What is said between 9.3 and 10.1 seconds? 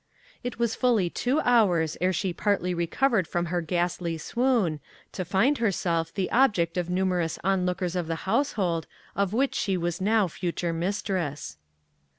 which she was